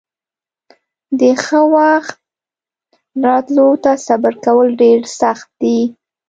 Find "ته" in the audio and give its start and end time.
3.83-3.91